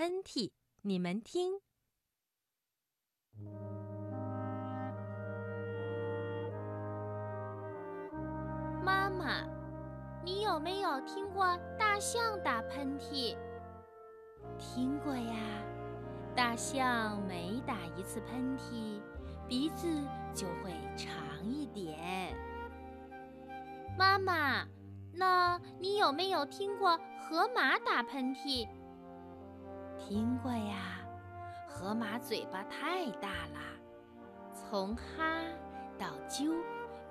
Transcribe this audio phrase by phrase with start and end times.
[0.00, 0.50] 喷嚏，
[0.80, 1.60] 你们听。
[8.82, 9.46] 妈妈，
[10.24, 13.36] 你有没有听过大象打喷嚏？
[14.56, 15.34] 听过呀，
[16.34, 19.02] 大象每打一次喷嚏，
[19.46, 19.86] 鼻子
[20.32, 22.34] 就会长一点。
[23.98, 24.66] 妈妈，
[25.12, 28.66] 那你有没有听过河马打喷嚏？
[30.10, 30.74] 听过呀，
[31.68, 33.60] 河马嘴巴太大了，
[34.52, 35.22] 从哈
[35.96, 36.52] 到啾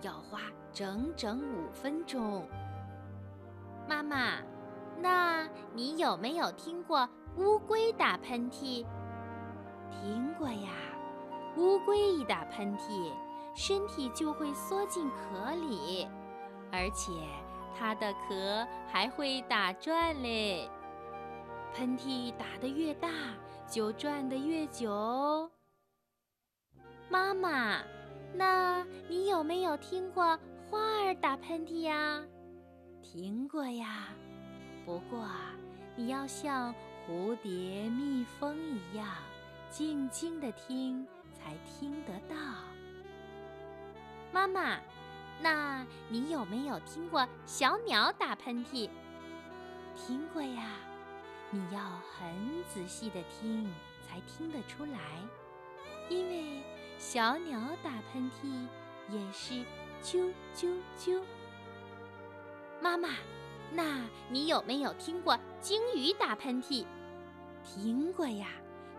[0.01, 0.41] 要花
[0.73, 2.45] 整整五分钟。
[3.87, 4.41] 妈妈，
[4.97, 8.85] 那你有没有听过乌龟打喷嚏？
[9.89, 10.69] 听过呀，
[11.55, 13.13] 乌龟一打喷嚏，
[13.55, 16.05] 身体就会缩进壳里，
[16.69, 17.13] 而且
[17.73, 20.69] 它的壳还会打转嘞。
[21.73, 23.09] 喷嚏打得越大，
[23.67, 25.49] 就转得越久。
[27.09, 27.81] 妈妈，
[28.33, 30.37] 那你有没有听过
[30.69, 32.23] 花儿打喷嚏呀？
[33.01, 34.09] 听过呀，
[34.85, 35.25] 不过
[35.95, 36.73] 你要像
[37.07, 39.07] 蝴蝶、蜜蜂一样
[39.69, 42.35] 静静地听，才听得到。
[44.31, 44.79] 妈妈，
[45.41, 48.89] 那你有没有听过小鸟打喷嚏？
[49.95, 50.71] 听过呀。
[51.51, 53.67] 你要很仔细的听，
[54.03, 54.99] 才听得出来，
[56.07, 56.61] 因为
[56.99, 58.67] 小鸟打喷嚏
[59.09, 59.55] 也是
[60.03, 61.19] 啾啾啾。
[62.79, 63.09] 妈妈，
[63.71, 66.85] 那你有没有听过鲸鱼打喷嚏？
[67.63, 68.49] 听过呀，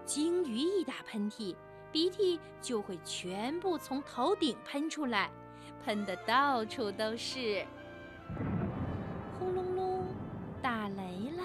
[0.04, 1.54] 鲸鱼一打喷嚏，
[1.92, 5.30] 鼻涕就会全部从头顶喷出来，
[5.84, 7.64] 喷的到处都是。
[9.38, 10.06] 轰隆隆，
[10.60, 11.39] 打雷啦！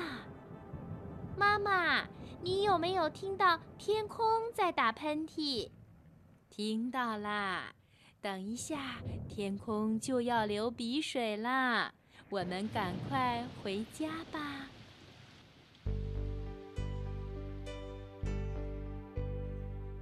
[1.37, 2.05] 妈妈，
[2.41, 5.69] 你有没有听到天空在打喷嚏？
[6.49, 7.73] 听到啦！
[8.21, 11.93] 等一下，天空就要流鼻水啦，
[12.29, 14.67] 我们赶快回家吧。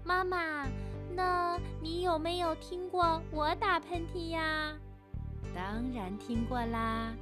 [0.03, 0.67] 妈妈，
[1.15, 4.77] 那你有没有听过我打喷嚏呀？
[5.55, 7.13] 当然听过啦。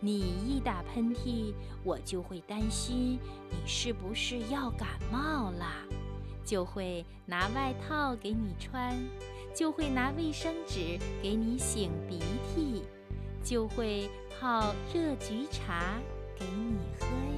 [0.00, 1.52] 你一打喷嚏，
[1.84, 3.18] 我就会担心
[3.50, 5.66] 你是不是要感冒了，
[6.44, 8.96] 就会拿外套给你穿，
[9.54, 12.18] 就会拿卫生纸给你擤鼻
[12.54, 12.82] 涕，
[13.44, 14.08] 就会
[14.40, 16.00] 泡热菊茶
[16.38, 17.29] 给你喝。